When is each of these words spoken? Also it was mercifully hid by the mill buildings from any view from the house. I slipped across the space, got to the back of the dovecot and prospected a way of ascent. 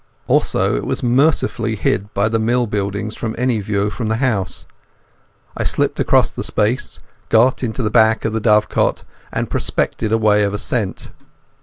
Also 0.27 0.75
it 0.75 0.83
was 0.83 1.03
mercifully 1.03 1.75
hid 1.75 2.11
by 2.15 2.27
the 2.27 2.39
mill 2.39 2.65
buildings 2.65 3.15
from 3.15 3.35
any 3.37 3.59
view 3.59 3.91
from 3.91 4.07
the 4.07 4.15
house. 4.15 4.65
I 5.55 5.63
slipped 5.63 5.99
across 5.99 6.31
the 6.31 6.43
space, 6.43 6.99
got 7.29 7.57
to 7.59 7.69
the 7.83 7.91
back 7.91 8.25
of 8.25 8.33
the 8.33 8.41
dovecot 8.41 9.03
and 9.31 9.47
prospected 9.47 10.11
a 10.11 10.17
way 10.17 10.41
of 10.41 10.55
ascent. 10.55 11.11